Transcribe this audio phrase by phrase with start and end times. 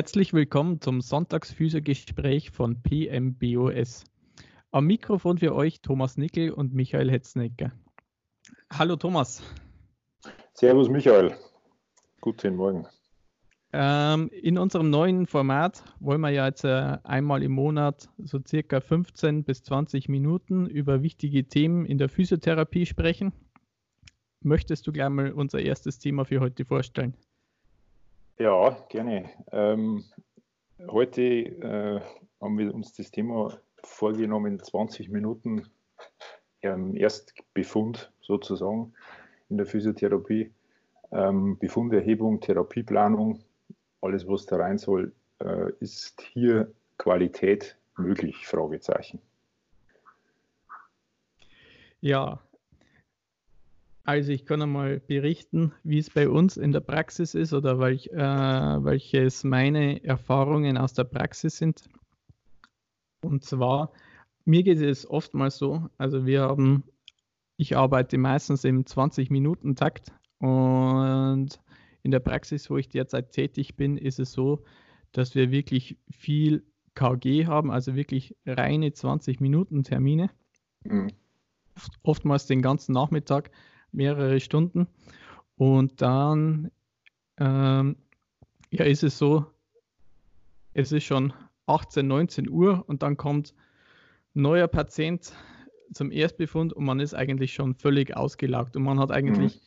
[0.00, 4.04] Herzlich willkommen zum Sonntagsphysiogespräch von PMBOS.
[4.70, 7.72] Am Mikrofon für euch Thomas Nickel und Michael Hetznegger.
[8.72, 9.42] Hallo Thomas.
[10.54, 11.36] Servus Michael.
[12.22, 12.86] Guten Morgen.
[13.74, 18.80] Ähm, in unserem neuen Format wollen wir ja jetzt äh, einmal im Monat so circa
[18.80, 23.34] 15 bis 20 Minuten über wichtige Themen in der Physiotherapie sprechen.
[24.42, 27.18] Möchtest du gleich mal unser erstes Thema für heute vorstellen?
[28.40, 29.28] Ja, gerne.
[29.52, 30.02] Ähm,
[30.88, 32.00] heute äh,
[32.40, 35.68] haben wir uns das Thema vorgenommen, 20 Minuten
[36.62, 38.94] ähm, Erstbefund sozusagen
[39.50, 40.50] in der Physiotherapie.
[41.12, 43.44] Ähm, Befunderhebung, Therapieplanung,
[44.00, 48.46] alles was da rein soll, äh, ist hier Qualität möglich?
[48.46, 49.20] Fragezeichen.
[52.00, 52.40] Ja,
[54.04, 58.08] also ich kann einmal berichten, wie es bei uns in der Praxis ist oder welch,
[58.08, 61.88] äh, welches meine Erfahrungen aus der Praxis sind.
[63.22, 63.92] Und zwar,
[64.44, 66.84] mir geht es oftmals so, also wir haben,
[67.56, 71.60] ich arbeite meistens im 20-Minuten-Takt und
[72.02, 74.64] in der Praxis, wo ich derzeit tätig bin, ist es so,
[75.12, 80.30] dass wir wirklich viel KG haben, also wirklich reine 20-Minuten-Termine.
[80.84, 81.08] Mhm.
[82.02, 83.50] Oftmals den ganzen Nachmittag
[83.92, 84.86] mehrere Stunden.
[85.56, 86.70] Und dann
[87.38, 87.96] ähm,
[88.70, 89.46] ja, ist es so,
[90.74, 91.32] es ist schon
[91.66, 93.54] 18, 19 Uhr und dann kommt
[94.34, 95.32] neuer Patient
[95.92, 99.60] zum Erstbefund und man ist eigentlich schon völlig ausgelaugt und man hat eigentlich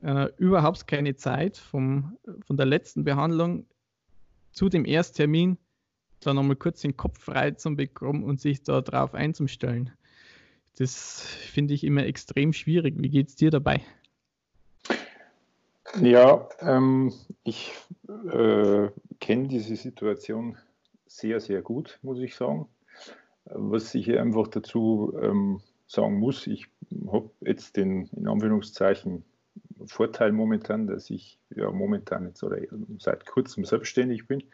[0.00, 0.08] mhm.
[0.08, 2.16] äh, überhaupt keine Zeit vom,
[2.46, 3.66] von der letzten Behandlung
[4.52, 5.58] zu dem Ersttermin
[6.20, 9.90] dann nochmal kurz den Kopf frei zu bekommen und sich da drauf einzustellen.
[10.76, 12.94] Das finde ich immer extrem schwierig.
[12.98, 13.82] Wie geht es dir dabei?
[16.00, 17.72] Ja, ähm, ich
[18.08, 18.88] äh,
[19.18, 20.56] kenne diese Situation
[21.06, 22.68] sehr, sehr gut, muss ich sagen.
[23.44, 26.68] Was ich hier einfach dazu ähm, sagen muss, ich
[27.10, 29.24] habe jetzt den, in Anführungszeichen,
[29.86, 32.58] Vorteil momentan, dass ich ja momentan jetzt oder
[32.98, 34.44] seit kurzem selbstständig bin.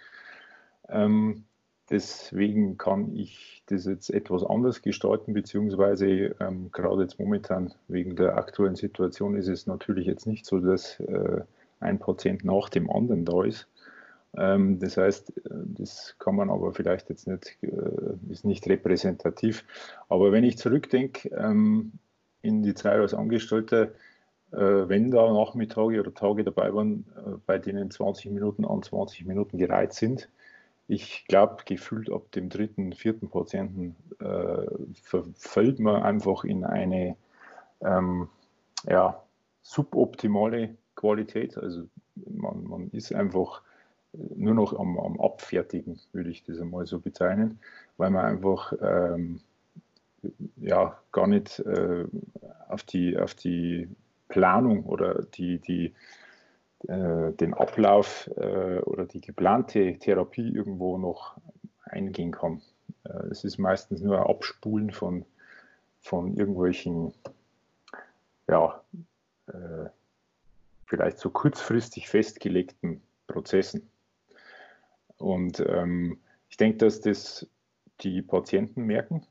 [0.88, 1.44] Ähm,
[1.88, 8.36] Deswegen kann ich das jetzt etwas anders gestalten, beziehungsweise ähm, gerade jetzt momentan wegen der
[8.36, 11.42] aktuellen Situation ist es natürlich jetzt nicht so, dass äh,
[11.78, 13.68] ein Patient nach dem anderen da ist.
[14.36, 19.64] Ähm, das heißt, äh, das kann man aber vielleicht jetzt nicht, äh, ist nicht repräsentativ.
[20.08, 21.92] Aber wenn ich zurückdenke ähm,
[22.42, 23.92] in die Zeit als Angestellter,
[24.52, 29.24] äh, wenn da Nachmittage oder Tage dabei waren, äh, bei denen 20 Minuten an 20
[29.24, 30.28] Minuten gereiht sind,
[30.88, 34.66] ich glaube, gefühlt ab dem dritten, vierten Patienten äh,
[35.02, 37.16] verfällt man einfach in eine
[37.80, 38.28] ähm,
[38.84, 39.22] ja,
[39.62, 41.58] suboptimale Qualität.
[41.58, 43.62] Also man, man, ist einfach
[44.12, 47.58] nur noch am, am, Abfertigen, würde ich das einmal so bezeichnen,
[47.96, 49.40] weil man einfach ähm,
[50.56, 52.04] ja, gar nicht äh,
[52.68, 53.88] auf, die, auf die
[54.28, 55.94] Planung oder die, die
[56.88, 61.36] äh, den Ablauf äh, oder die geplante Therapie irgendwo noch
[61.84, 62.62] eingehen kann.
[63.04, 65.24] Äh, es ist meistens nur ein Abspulen von,
[66.00, 67.12] von irgendwelchen,
[68.48, 68.80] ja,
[69.48, 69.88] äh,
[70.86, 73.88] vielleicht so kurzfristig festgelegten Prozessen.
[75.18, 77.46] Und ähm, ich denke, dass das
[78.00, 79.26] die Patienten merken,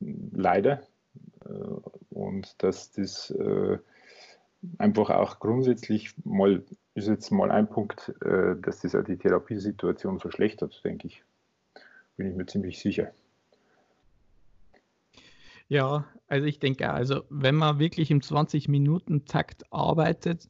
[0.00, 0.82] leider,
[2.10, 3.78] und dass das äh,
[4.78, 6.62] einfach auch grundsätzlich mal,
[6.94, 11.22] ist jetzt mal ein Punkt, äh, dass das auch die Therapiesituation verschlechtert, denke ich.
[12.16, 13.12] Bin ich mir ziemlich sicher.
[15.68, 20.48] Ja, also ich denke, also wenn man wirklich im 20-Minuten-Takt arbeitet,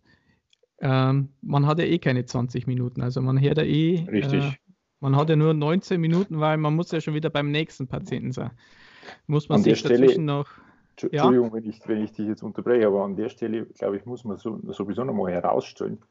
[0.80, 3.02] ähm, man hat ja eh keine 20 Minuten.
[3.02, 4.06] Also man hört ja eh.
[4.08, 4.44] Richtig.
[4.44, 4.52] Äh,
[5.00, 8.32] man hat ja nur 19 Minuten, weil man muss ja schon wieder beim nächsten Patienten
[8.32, 8.50] sein.
[9.26, 10.48] Muss man An sich dazwischen Stelle, noch
[11.02, 11.52] Entschuldigung, ja.
[11.52, 14.36] wenn, ich, wenn ich dich jetzt unterbreche, aber an der Stelle, glaube ich, muss man
[14.36, 16.02] so, sowieso nochmal herausstellen,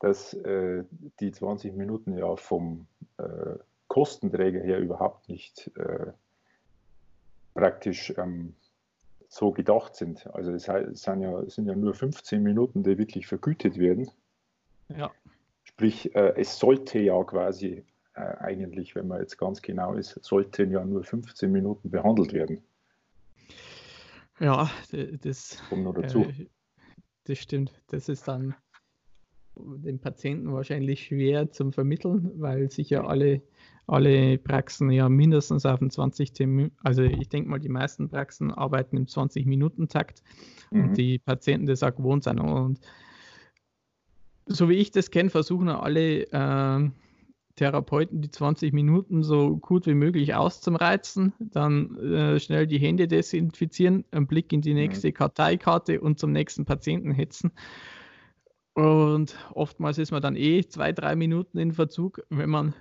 [0.00, 0.84] dass äh,
[1.20, 2.86] die 20 Minuten ja vom
[3.18, 3.56] äh,
[3.88, 6.12] Kostenträger her überhaupt nicht äh,
[7.54, 8.54] praktisch ähm,
[9.28, 10.26] so gedacht sind.
[10.34, 14.10] Also es sind ja, sind ja nur 15 Minuten, die wirklich vergütet werden.
[14.88, 15.10] Ja.
[15.64, 17.84] Sprich, äh, es sollte ja quasi
[18.14, 22.62] äh, eigentlich, wenn man jetzt ganz genau ist, sollten ja nur 15 Minuten behandelt werden.
[24.40, 24.70] Ja,
[25.20, 26.22] das, Kommt noch dazu.
[26.22, 26.46] Äh,
[27.24, 27.82] das stimmt.
[27.88, 28.54] Das ist dann
[29.56, 33.42] den Patienten wahrscheinlich schwer zum Vermitteln, weil sich ja alle,
[33.86, 38.52] alle Praxen ja mindestens auf dem 20 Termin, also ich denke mal, die meisten Praxen
[38.52, 40.22] arbeiten im 20-Minuten-Takt
[40.70, 40.84] mhm.
[40.84, 42.38] und die Patienten das auch gewohnt sind.
[42.38, 42.80] Und
[44.46, 46.90] so wie ich das kenne, versuchen alle äh,
[47.58, 54.04] Therapeuten die 20 Minuten so gut wie möglich auszureizen, dann äh, schnell die Hände desinfizieren,
[54.12, 54.76] einen Blick in die mhm.
[54.76, 57.50] nächste Karteikarte und zum nächsten Patienten hetzen.
[58.74, 62.74] Und oftmals ist man dann eh zwei, drei Minuten in Verzug, wenn man,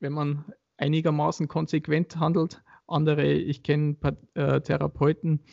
[0.00, 0.44] wenn man
[0.78, 2.60] einigermaßen konsequent handelt.
[2.88, 3.96] Andere, ich kenne
[4.34, 5.44] äh, Therapeuten,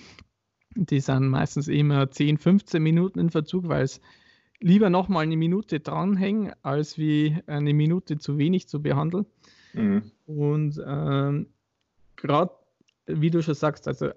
[0.76, 4.02] die sind meistens immer 10, 15 Minuten in Verzug, weil es
[4.62, 9.26] lieber nochmal eine Minute dranhängen, als wie eine Minute zu wenig zu behandeln.
[9.74, 10.04] Mhm.
[10.26, 11.48] Und ähm,
[12.16, 12.52] gerade,
[13.08, 14.10] wie du schon sagst, also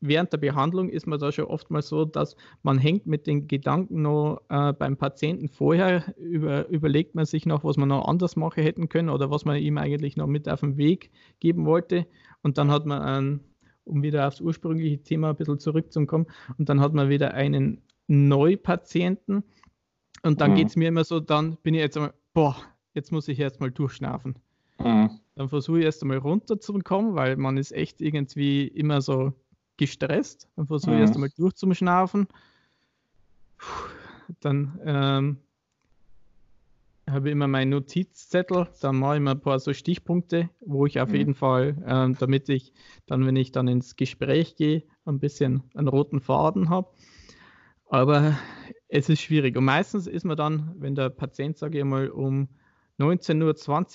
[0.00, 4.02] während der Behandlung ist man da schon oftmals so, dass man hängt mit den Gedanken
[4.02, 8.62] noch äh, beim Patienten vorher, über, überlegt man sich noch, was man noch anders machen
[8.62, 12.06] hätten können oder was man ihm eigentlich noch mit auf den Weg geben wollte.
[12.42, 13.40] Und dann hat man, einen,
[13.84, 16.26] um wieder aufs ursprüngliche Thema ein bisschen zurückzukommen,
[16.58, 19.44] und dann hat man wieder einen Neupatienten,
[20.22, 20.56] und dann mhm.
[20.56, 22.56] geht es mir immer so, dann bin ich jetzt einmal, boah,
[22.94, 24.36] jetzt muss ich erst mal durchschnaufen.
[24.78, 25.10] Mhm.
[25.34, 29.32] Dann versuche ich erst einmal runterzukommen, weil man ist echt irgendwie immer so
[29.76, 30.48] gestresst.
[30.56, 31.02] Dann versuche ich mhm.
[31.02, 32.28] erst einmal durchzuschnaufen.
[34.40, 35.38] Dann ähm,
[37.08, 41.00] habe ich immer meinen Notizzettel, dann mache ich mir ein paar so Stichpunkte, wo ich
[41.00, 41.14] auf mhm.
[41.14, 42.72] jeden Fall, ähm, damit ich
[43.06, 46.88] dann, wenn ich dann ins Gespräch gehe, ein bisschen einen roten Faden habe.
[47.88, 48.38] Aber
[48.92, 49.56] es ist schwierig.
[49.56, 52.48] Und meistens ist man dann, wenn der Patient, sage ich mal, um
[52.98, 53.40] 19.20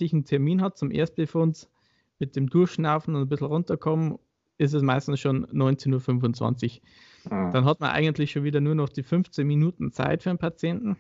[0.07, 1.69] Uhr einen Termin hat zum Erstbefund,
[2.17, 4.17] mit dem Durchschnaufen und ein bisschen runterkommen,
[4.57, 6.81] ist es meistens schon 19.25
[7.29, 7.31] Uhr.
[7.31, 7.51] Mhm.
[7.51, 10.97] Dann hat man eigentlich schon wieder nur noch die 15 Minuten Zeit für einen Patienten.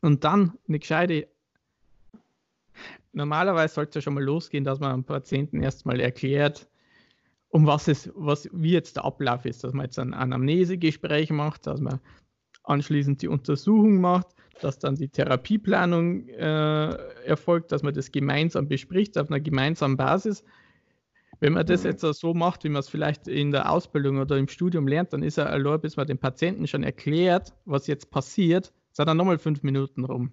[0.00, 1.28] Und dann eine gescheite.
[3.12, 6.68] Normalerweise sollte es ja schon mal losgehen, dass man einem Patienten erstmal erklärt,
[7.50, 11.68] um was es, was, wie jetzt der Ablauf ist, dass man jetzt ein Anamnesegespräch macht,
[11.68, 12.00] dass man
[12.64, 14.28] anschließend die Untersuchung macht,
[14.60, 16.92] dass dann die Therapieplanung äh,
[17.24, 20.44] erfolgt, dass man das gemeinsam bespricht auf einer gemeinsamen Basis.
[21.40, 21.90] Wenn man das mhm.
[21.90, 25.24] jetzt so macht, wie man es vielleicht in der Ausbildung oder im Studium lernt, dann
[25.24, 29.38] ist er allein, bis man dem Patienten schon erklärt, was jetzt passiert, sind dann nochmal
[29.38, 30.32] fünf Minuten rum.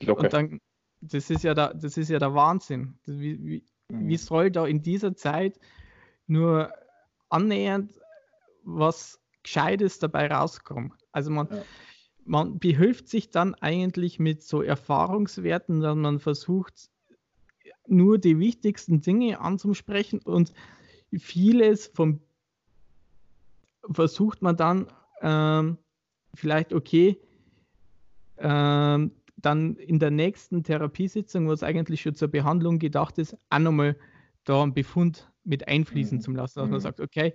[0.00, 0.12] Okay.
[0.12, 0.60] Und dann,
[1.00, 2.98] das ist ja der, das ist ja der Wahnsinn.
[3.06, 4.08] Wie, wie, mhm.
[4.08, 5.58] wie soll da in dieser Zeit
[6.28, 6.70] nur
[7.28, 7.98] annähernd
[8.62, 10.92] was Gescheites dabei rauskommen?
[11.16, 11.62] Also man, ja.
[12.26, 16.90] man behilft sich dann eigentlich mit so Erfahrungswerten, dass man versucht,
[17.86, 20.52] nur die wichtigsten Dinge anzusprechen und
[21.18, 22.20] vieles vom
[23.90, 24.88] versucht man dann
[25.22, 25.78] ähm,
[26.34, 27.18] vielleicht, okay,
[28.36, 33.96] ähm, dann in der nächsten Therapiesitzung, was eigentlich schon zur Behandlung gedacht ist, auch nochmal
[34.44, 36.22] da einen Befund mit einfließen mhm.
[36.22, 36.82] zu lassen, dass man mhm.
[36.82, 37.32] sagt, okay,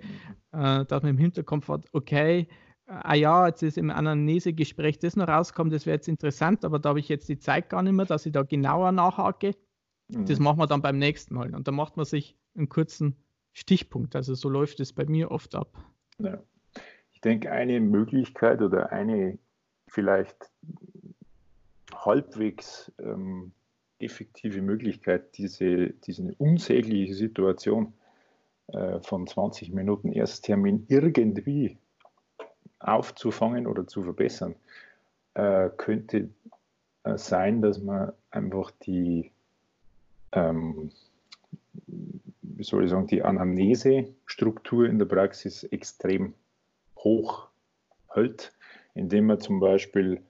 [0.52, 2.48] äh, dass man im Hinterkopf hat, okay,
[2.92, 6.90] ah ja, jetzt ist im Anamnesegespräch das noch rausgekommen, das wäre jetzt interessant, aber da
[6.90, 9.56] habe ich jetzt die Zeit gar nicht mehr, dass ich da genauer nachhake.
[10.10, 10.26] Mhm.
[10.26, 11.56] Das machen wir dann beim nächsten Mal.
[11.56, 13.16] Und da macht man sich einen kurzen
[13.54, 14.16] Stichpunkt.
[14.16, 15.78] Also so läuft es bei mir oft ab.
[16.20, 16.42] Ja.
[17.14, 19.38] Ich denke, eine Möglichkeit oder eine
[19.88, 20.52] vielleicht
[21.94, 23.52] halbwegs ähm,
[24.00, 27.94] effektive Möglichkeit, diese, diese unsägliche Situation
[28.68, 31.78] äh, von 20 Minuten Ersttermin irgendwie
[32.82, 34.56] aufzufangen oder zu verbessern,
[35.34, 36.30] äh, könnte
[37.04, 39.32] äh, sein, dass man einfach die,
[40.32, 40.92] ähm,
[41.86, 46.34] wie soll ich sagen, die Anamnesestruktur in der Praxis extrem
[46.98, 47.48] hoch
[48.10, 48.54] hält,
[48.94, 50.22] indem man zum Beispiel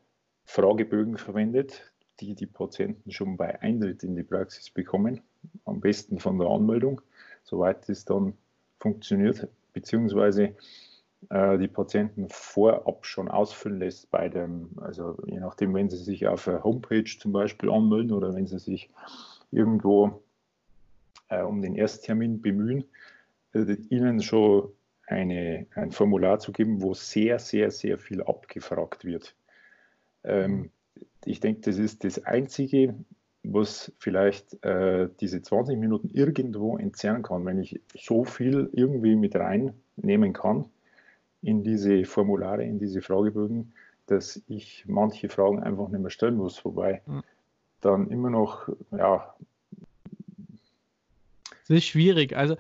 [0.46, 5.22] Fragebögen verwendet, die die Patienten schon bei Eintritt in die Praxis bekommen,
[5.66, 7.02] am besten von der Anmeldung,
[7.44, 8.34] soweit es dann
[8.80, 10.56] funktioniert, beziehungsweise
[11.30, 16.28] äh, die Patienten vorab schon ausfüllen lässt bei dem, also je nachdem, wenn sie sich
[16.28, 18.90] auf der Homepage zum Beispiel anmelden oder wenn sie sich
[19.52, 20.24] irgendwo
[21.30, 22.86] äh, um den Ersttermin bemühen,
[23.54, 24.72] äh, ihnen schon
[25.08, 29.36] eine, ein Formular zu geben, wo sehr, sehr, sehr viel abgefragt wird.
[30.24, 30.72] Ähm,
[31.26, 32.96] ich denke, das ist das Einzige,
[33.44, 39.36] was vielleicht äh, diese 20 Minuten irgendwo entzerren kann, wenn ich so viel irgendwie mit
[39.36, 40.66] reinnehmen kann
[41.42, 43.74] in diese Formulare, in diese Fragebögen,
[44.06, 47.24] dass ich manche Fragen einfach nicht mehr stellen muss, wobei mhm.
[47.82, 49.34] dann immer noch, ja.
[51.68, 52.36] Das ist schwierig.
[52.36, 52.56] Also,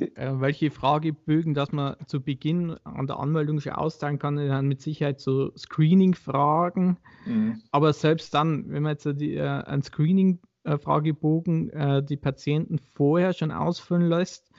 [0.00, 4.80] äh, welche Fragebögen, dass man zu Beginn an der Anmeldung schon austeilen kann, dann mit
[4.80, 6.96] Sicherheit so Screening-Fragen.
[7.24, 7.62] Mhm.
[7.70, 13.52] Aber selbst dann, wenn man jetzt die, äh, ein Screening-Fragebogen äh, die Patienten vorher schon
[13.52, 14.50] ausfüllen lässt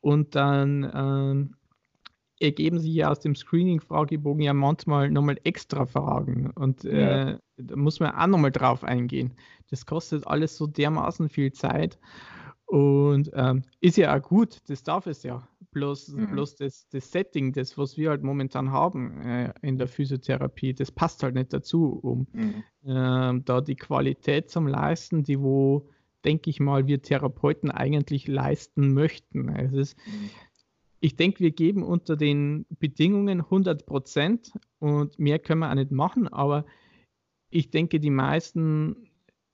[0.00, 1.54] und dann ähm,
[2.40, 7.30] ergeben sich ja aus dem Screening-Fragebogen ja manchmal nochmal extra Fragen und ja.
[7.30, 9.34] äh, da muss man auch nochmal drauf eingehen.
[9.70, 11.98] Das kostet alles so dermaßen viel Zeit
[12.68, 15.48] und ähm, ist ja auch gut, das darf es ja.
[15.70, 16.30] Bloß, mhm.
[16.32, 20.90] bloß das, das Setting, das, was wir halt momentan haben äh, in der Physiotherapie, das
[20.90, 22.64] passt halt nicht dazu, um mhm.
[22.84, 25.88] äh, da die Qualität zum Leisten, die wo,
[26.24, 29.48] denke ich mal, wir Therapeuten eigentlich leisten möchten.
[29.48, 30.30] Es ist, mhm
[31.00, 35.90] ich denke, wir geben unter den Bedingungen 100 Prozent und mehr können wir auch nicht
[35.90, 36.64] machen, aber
[37.50, 39.08] ich denke, die meisten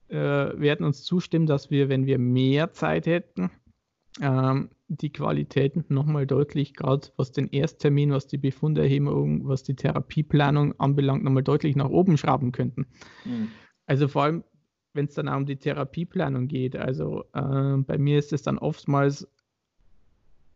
[0.08, 3.50] äh, werden uns zustimmen, dass wir, wenn wir mehr Zeit hätten,
[4.20, 10.78] ähm, die Qualitäten nochmal deutlich, gerade was den Ersttermin, was die Befunderhebung, was die Therapieplanung
[10.78, 12.86] anbelangt, nochmal deutlich nach oben schrauben könnten.
[13.24, 13.48] Mhm.
[13.86, 14.44] Also vor allem,
[14.92, 16.76] wenn es dann auch um die Therapieplanung geht.
[16.76, 19.28] Also äh, bei mir ist es dann oftmals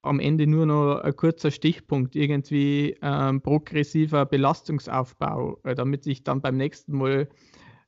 [0.02, 6.40] am Ende nur noch ein kurzer Stichpunkt, irgendwie ähm, progressiver Belastungsaufbau, äh, damit ich dann
[6.40, 7.28] beim nächsten Mal,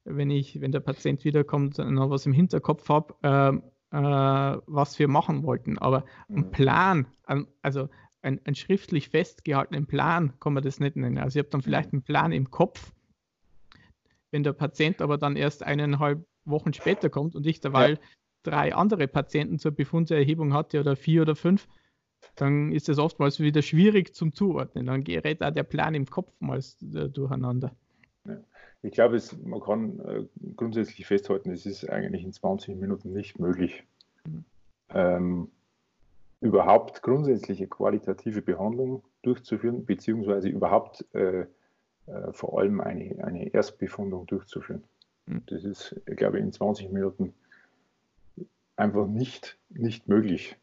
[0.05, 3.63] wenn ich, wenn der Patient wiederkommt, noch was im Hinterkopf habe, ähm,
[3.93, 3.97] äh,
[4.67, 5.79] was wir machen wollten.
[5.79, 6.51] Aber ein mhm.
[6.51, 7.89] Plan, ein, also
[8.23, 11.19] ein, ein, schriftlich festgehaltenen Plan kann man das nicht nennen.
[11.19, 11.99] Also ich habe dann vielleicht mhm.
[11.99, 12.93] einen Plan im Kopf,
[14.31, 17.99] wenn der Patient aber dann erst eineinhalb Wochen später kommt und ich derweil ja.
[18.43, 21.69] drei andere Patienten zur Befundserhebung hatte oder vier oder fünf,
[22.37, 24.87] dann ist es oftmals wieder schwierig zum Zuordnen.
[24.87, 27.75] Dann gerät auch der Plan im Kopf mal äh, durcheinander.
[28.83, 30.25] Ich glaube, es, man kann äh,
[30.57, 33.85] grundsätzlich festhalten, es ist eigentlich in 20 Minuten nicht möglich,
[34.27, 34.45] mhm.
[34.91, 35.49] ähm,
[36.41, 41.41] überhaupt grundsätzliche qualitative Behandlung durchzuführen, beziehungsweise überhaupt äh,
[42.07, 44.83] äh, vor allem eine, eine Erstbefundung durchzuführen.
[45.27, 45.43] Mhm.
[45.47, 47.35] Das ist, ich glaube, in 20 Minuten
[48.77, 50.57] einfach nicht, nicht möglich.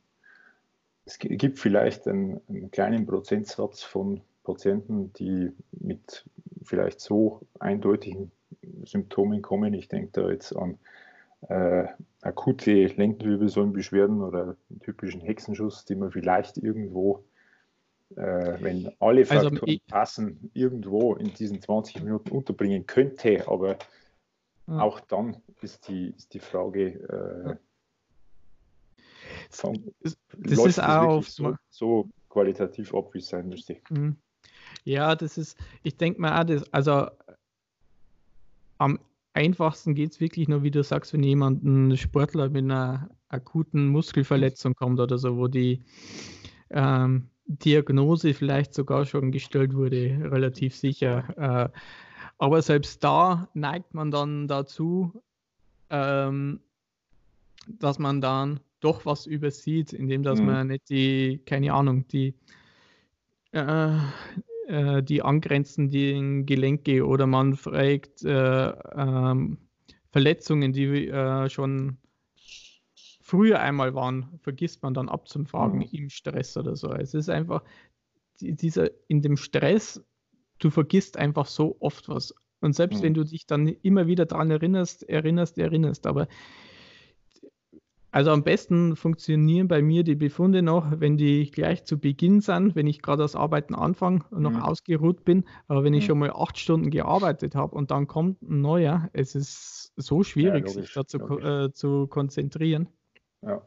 [1.08, 6.26] Es gibt vielleicht einen, einen, kleinen Prozentsatz von Patienten, die mit
[6.64, 8.32] vielleicht so eindeutigen
[8.84, 9.74] Symptomen kommen.
[9.74, 10.78] Ich denke da jetzt an
[11.48, 11.86] äh,
[12.22, 17.24] akute Lendenwirbelsäulenbeschwerden oder typischen Hexenschuss, die man vielleicht irgendwo,
[18.18, 23.48] äh, wenn alle also, Faktoren also, passen, irgendwo in diesen 20 Minuten unterbringen könnte.
[23.48, 23.78] Aber
[24.68, 24.82] ja.
[24.82, 27.56] auch dann ist die, ist die Frage, äh,
[29.50, 33.78] von, das ist auch so, so, qualitativ es sein müsste.
[33.90, 34.18] Mhm.
[34.84, 37.08] Ja, das ist, ich denke mal, das, also
[38.78, 39.00] am
[39.34, 43.88] einfachsten geht es wirklich nur, wie du sagst, wenn jemand, ein Sportler mit einer akuten
[43.88, 45.84] Muskelverletzung kommt oder so, wo die
[46.70, 51.24] ähm, Diagnose vielleicht sogar schon gestellt wurde, relativ sicher.
[51.38, 51.70] Äh,
[52.40, 55.24] aber selbst da neigt man dann dazu,
[55.90, 56.60] ähm,
[57.68, 60.46] dass man dann doch was übersieht, indem dass mhm.
[60.46, 62.36] man nicht die, keine Ahnung, die,
[63.52, 63.98] äh,
[64.68, 69.58] äh, die angrenzenden Gelenke oder man fragt äh, ähm,
[70.12, 71.98] Verletzungen, die äh, schon
[73.22, 75.90] früher einmal waren, vergisst man dann abzufragen mhm.
[75.92, 76.92] im Stress oder so.
[76.94, 77.64] Es ist einfach
[78.40, 80.02] dieser in dem Stress,
[80.60, 82.34] du vergisst einfach so oft was.
[82.62, 83.04] Und selbst mhm.
[83.04, 86.28] wenn du dich dann immer wieder daran erinnerst, erinnerst, erinnerst, aber
[88.18, 92.76] also am besten funktionieren bei mir die Befunde noch, wenn die gleich zu Beginn sind,
[92.76, 94.64] wenn ich gerade das Arbeiten anfange und noch mhm.
[94.64, 95.46] ausgeruht bin.
[95.68, 96.08] Aber wenn ich mhm.
[96.08, 100.66] schon mal acht Stunden gearbeitet habe und dann kommt ein neuer, es ist so schwierig,
[100.66, 102.88] ja, logisch, sich da zu, äh, zu konzentrieren.
[103.44, 103.62] Ja.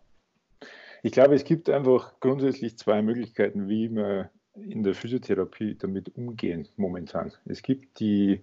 [1.04, 6.66] Ich glaube, es gibt einfach grundsätzlich zwei Möglichkeiten, wie wir in der Physiotherapie damit umgehen
[6.76, 7.30] momentan.
[7.44, 8.42] Es gibt die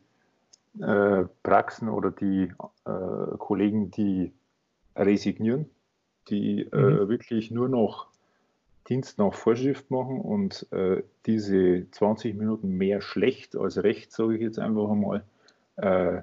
[0.79, 2.53] äh, Praxen oder die
[2.85, 4.31] äh, Kollegen, die
[4.95, 5.69] resignieren
[6.29, 7.09] die äh, mhm.
[7.09, 8.07] wirklich nur noch
[8.89, 14.41] Dienst nach Vorschrift machen und äh, diese 20 Minuten mehr schlecht als recht, sage ich
[14.41, 15.23] jetzt einfach einmal,
[15.75, 16.21] äh,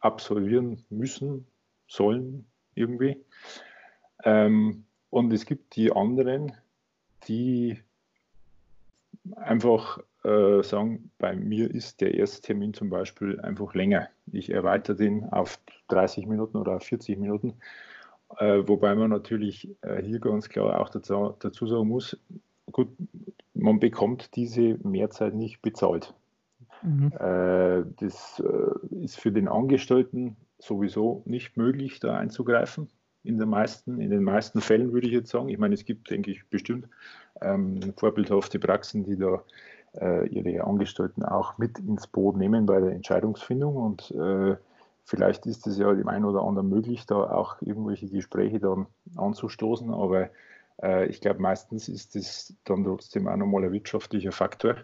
[0.00, 1.46] absolvieren müssen,
[1.86, 3.18] sollen irgendwie.
[4.24, 6.52] Ähm, und es gibt die anderen,
[7.26, 7.78] die
[9.36, 14.08] einfach äh, sagen, bei mir ist der erste Termin zum Beispiel einfach länger.
[14.32, 17.54] Ich erweitere den auf 30 Minuten oder auf 40 Minuten
[18.36, 22.18] äh, wobei man natürlich äh, hier ganz klar auch dazu, dazu, sagen muss,
[22.70, 22.88] gut,
[23.54, 26.14] man bekommt diese Mehrzeit nicht bezahlt.
[26.82, 27.12] Mhm.
[27.18, 32.88] Äh, das äh, ist für den Angestellten sowieso nicht möglich, da einzugreifen.
[33.24, 35.48] In, meisten, in den meisten Fällen würde ich jetzt sagen.
[35.48, 36.88] Ich meine, es gibt, denke ich, bestimmt
[37.40, 39.42] ähm, vorbildhafte Praxen, die da
[40.30, 44.14] ihre Angestellten auch mit ins Boot nehmen bei der Entscheidungsfindung und
[45.08, 48.86] Vielleicht ist es ja dem einen oder anderen möglich, da auch irgendwelche Gespräche dann
[49.16, 50.30] anzustoßen, aber
[50.82, 54.76] Äh, ich glaube, meistens ist es dann trotzdem auch nochmal ein wirtschaftlicher Faktor,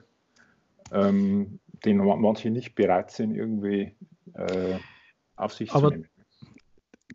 [0.93, 3.95] ähm, den manche nicht bereit sind, irgendwie
[4.35, 4.79] äh,
[5.37, 6.09] auf sich Aber zu nehmen.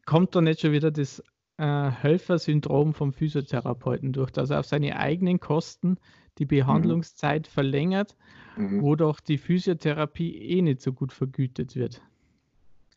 [0.05, 1.21] Kommt da nicht schon wieder das
[1.57, 5.97] äh, Helfersyndrom vom Physiotherapeuten durch, dass er auf seine eigenen Kosten
[6.37, 7.51] die Behandlungszeit mhm.
[7.51, 8.15] verlängert,
[8.55, 8.81] mhm.
[8.81, 12.01] wo doch die Physiotherapie eh nicht so gut vergütet wird?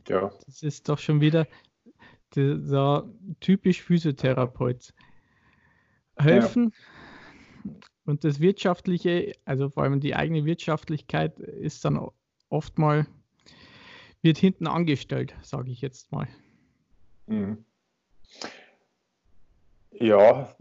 [0.08, 0.32] Ja.
[0.46, 1.46] Das ist doch schon wieder
[2.34, 3.08] dieser
[3.40, 4.94] typisch Physiotherapeut.
[6.18, 6.72] Helfen
[7.64, 7.72] ja.
[8.04, 12.08] und das Wirtschaftliche, also vor allem die eigene Wirtschaftlichkeit, ist dann
[12.48, 13.06] oft mal,
[14.20, 16.28] wird hinten angestellt, sage ich jetzt mal.
[17.26, 17.64] Mhm.
[19.92, 20.54] Ja,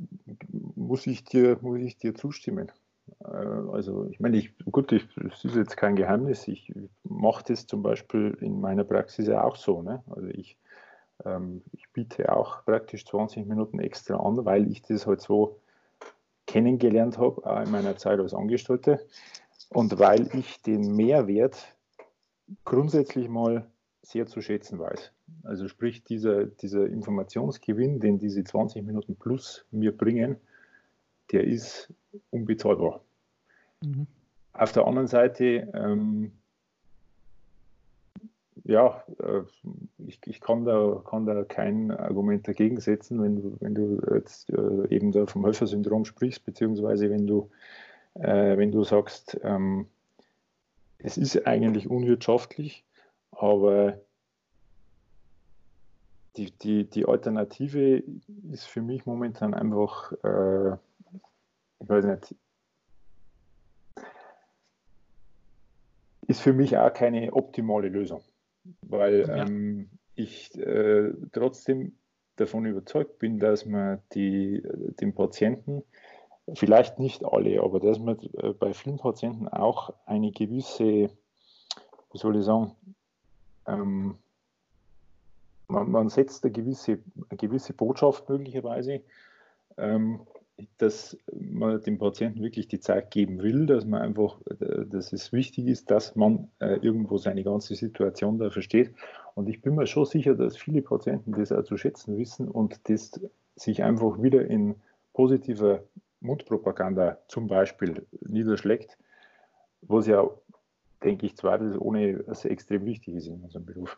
[0.49, 2.71] muss ich dir, muss ich dir zustimmen.
[3.19, 6.47] Äh, also ich meine, ich, gut, ich, das ist jetzt kein Geheimnis.
[6.47, 9.81] Ich mache das zum Beispiel in meiner Praxis ja auch so.
[9.81, 10.03] Ne?
[10.09, 10.57] Also ich,
[11.25, 15.59] ähm, ich biete auch praktisch 20 Minuten extra an, weil ich das halt so
[16.47, 18.99] kennengelernt habe, auch in meiner Zeit als Angestellte.
[19.69, 21.57] Und weil ich den Mehrwert
[22.65, 23.67] grundsätzlich mal
[24.01, 25.11] sehr zu schätzen weiß.
[25.43, 30.37] Also sprich, dieser, dieser Informationsgewinn, den diese 20 Minuten plus mir bringen,
[31.31, 31.93] der ist
[32.29, 33.01] unbezahlbar.
[33.81, 34.07] Mhm.
[34.53, 36.31] Auf der anderen Seite, ähm,
[38.63, 39.41] ja, äh,
[40.05, 44.49] ich, ich kann, da, kann da kein Argument dagegen setzen, wenn du, wenn du jetzt
[44.49, 47.49] äh, eben da vom Helfersyndrom sprichst, beziehungsweise wenn du,
[48.15, 49.87] äh, wenn du sagst, ähm,
[50.99, 52.83] es ist eigentlich unwirtschaftlich,
[53.31, 53.99] aber
[56.37, 58.03] die, die, die Alternative
[58.51, 60.77] ist für mich momentan einfach, äh,
[61.81, 62.35] ich weiß nicht,
[66.27, 68.21] ist für mich auch keine optimale Lösung,
[68.81, 69.45] weil ja.
[69.45, 71.97] ähm, ich äh, trotzdem
[72.37, 74.63] davon überzeugt bin, dass man die,
[74.99, 75.83] den Patienten,
[76.55, 81.09] vielleicht nicht alle, aber dass man äh, bei vielen Patienten auch eine gewisse,
[82.11, 82.75] wie soll ich sagen,
[83.67, 84.17] ähm,
[85.67, 89.01] man, man, setzt eine gewisse, eine gewisse Botschaft möglicherweise,
[89.77, 90.21] ähm,
[90.77, 95.31] dass man dem Patienten wirklich die Zeit geben will, dass man einfach, äh, dass es
[95.31, 98.93] wichtig ist, dass man äh, irgendwo seine ganze Situation da versteht.
[99.35, 102.89] Und ich bin mir schon sicher, dass viele Patienten das auch zu schätzen wissen und
[102.89, 103.19] das
[103.55, 104.75] sich einfach wieder in
[105.13, 105.83] positiver
[106.21, 108.97] Mundpropaganda zum Beispiel niederschlägt,
[109.81, 110.29] was ja,
[111.03, 113.97] denke ich, zweifelsohne extrem wichtig ist in unserem Beruf.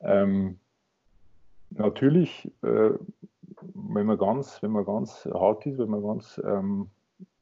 [0.00, 0.58] Ähm,
[1.70, 2.90] natürlich, äh,
[3.74, 6.90] wenn man ganz, wenn man ganz hart ist, wenn man ganz ähm,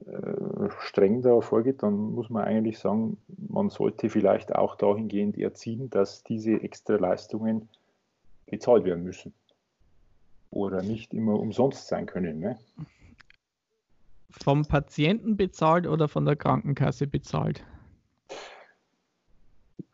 [0.07, 3.17] äh, streng da vorgeht, dann muss man eigentlich sagen,
[3.49, 7.69] man sollte vielleicht auch dahingehend erziehen, dass diese extra Leistungen
[8.47, 9.33] bezahlt werden müssen
[10.51, 12.38] oder nicht immer umsonst sein können.
[12.38, 12.59] Ne?
[14.31, 17.64] Vom Patienten bezahlt oder von der Krankenkasse bezahlt?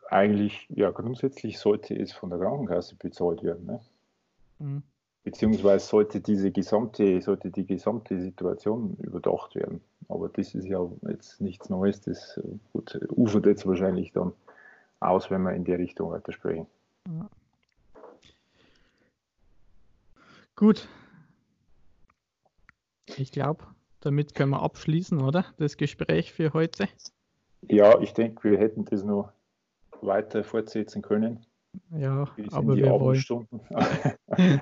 [0.09, 3.65] Eigentlich, ja, grundsätzlich sollte es von der Krankenkasse bezahlt werden.
[3.65, 3.79] Ne?
[4.59, 4.83] Mhm.
[5.23, 9.81] Beziehungsweise sollte diese gesamte, sollte die gesamte Situation überdacht werden.
[10.09, 12.01] Aber das ist ja jetzt nichts Neues.
[12.01, 12.39] Das
[12.73, 14.33] gut, ufert jetzt wahrscheinlich dann
[14.99, 16.65] aus, wenn wir in die Richtung weiter sprechen.
[17.07, 17.29] Ja.
[20.55, 20.87] Gut.
[23.17, 23.63] Ich glaube,
[23.99, 25.45] damit können wir abschließen, oder?
[25.57, 26.87] Das Gespräch für heute.
[27.63, 29.31] Ja, ich denke, wir hätten das noch
[30.01, 31.45] weiter fortsetzen können.
[31.91, 33.21] Ja, aber wir wollen,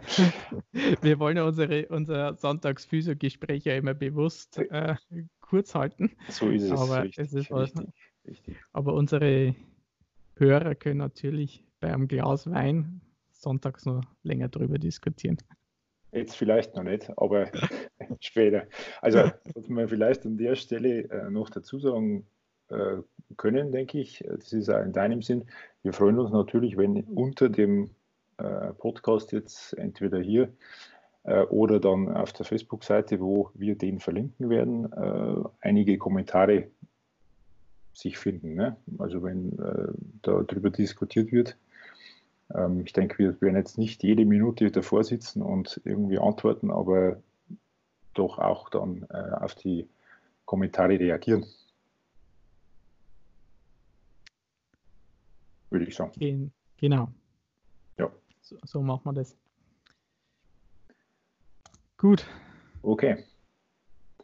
[1.02, 4.96] wir wollen unsere, unser Sonntagsphysio-Gespräch ja immer bewusst äh,
[5.42, 6.12] kurz halten.
[6.30, 6.72] So ist es.
[6.72, 7.88] Aber, richtig, es ist richtig,
[8.28, 8.56] richtig.
[8.74, 9.56] aber unsere
[10.36, 15.38] Hörer können natürlich bei einem Glas Wein sonntags noch länger darüber diskutieren.
[16.12, 17.52] Jetzt vielleicht noch nicht, aber
[18.20, 18.68] später.
[19.02, 19.20] Also,
[19.56, 22.26] was man vielleicht an der Stelle äh, noch dazu sagen
[23.38, 25.46] können, denke ich, das ist auch in deinem Sinn,
[25.82, 27.90] wir freuen uns natürlich, wenn unter dem
[28.40, 30.50] äh, Podcast jetzt entweder hier
[31.24, 36.68] äh, oder dann auf der Facebook-Seite, wo wir den verlinken werden, äh, einige Kommentare
[37.94, 38.54] sich finden.
[38.54, 38.78] Ne?
[38.98, 39.58] Also wenn
[40.22, 41.58] darüber diskutiert wird.
[42.54, 47.22] Ähm, ich denke, wir werden jetzt nicht jede Minute davor sitzen und irgendwie antworten, aber
[48.14, 49.88] doch auch dann auf die
[50.46, 51.46] Kommentare reagieren.
[55.70, 56.12] Würde ich sagen.
[56.18, 57.10] Gen genau.
[57.98, 58.12] Ja.
[58.42, 59.36] So, so machen wir das.
[61.98, 62.26] Gut.
[62.82, 63.26] Okay.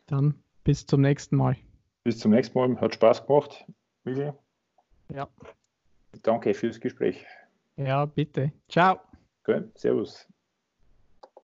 [0.07, 1.57] Dann bis zum nächsten Mal.
[2.03, 2.79] Bis zum nächsten Mal.
[2.79, 3.65] Hat Spaß gemacht,
[4.03, 4.33] Michael.
[5.13, 5.27] Ja.
[6.23, 7.25] Danke fürs Gespräch.
[7.75, 8.51] Ja, bitte.
[8.69, 8.99] Ciao.
[9.41, 9.63] Okay.
[9.75, 10.27] Servus.